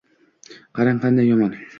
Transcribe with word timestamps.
Qarang, 0.79 1.01
qanday 1.03 1.29
yomon! 1.33 1.55